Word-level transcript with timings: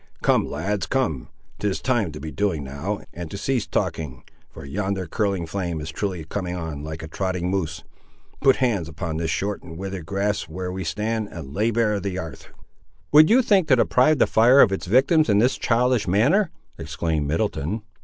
Come, 0.23 0.49
lads, 0.49 0.87
come; 0.87 1.29
'tis 1.59 1.79
time 1.79 2.11
to 2.11 2.19
be 2.19 2.31
doing 2.31 2.63
now, 2.63 3.01
and 3.13 3.29
to 3.29 3.37
cease 3.37 3.67
talking; 3.67 4.23
for 4.49 4.65
yonder 4.65 5.05
curling 5.05 5.45
flame 5.45 5.79
is 5.79 5.91
truly 5.91 6.23
coming 6.25 6.55
on 6.55 6.83
like 6.83 7.03
a 7.03 7.07
trotting 7.07 7.51
moose. 7.51 7.83
Put 8.41 8.55
hands 8.55 8.89
upon 8.89 9.17
this 9.17 9.29
short 9.29 9.61
and 9.61 9.77
withered 9.77 10.07
grass 10.07 10.49
where 10.49 10.71
we 10.71 10.83
stand, 10.83 11.27
and 11.27 11.53
lay 11.53 11.69
bare 11.69 11.99
the 11.99 12.17
'arth. 12.17 12.47
"Would 13.11 13.29
you 13.29 13.43
think 13.43 13.67
to 13.67 13.75
deprive 13.75 14.17
the 14.17 14.25
fire 14.25 14.59
of 14.59 14.71
its 14.71 14.87
victims 14.87 15.29
in 15.29 15.37
this 15.37 15.55
childish 15.55 16.07
manner?" 16.07 16.49
exclaimed 16.79 17.27
Middleton. 17.27 17.83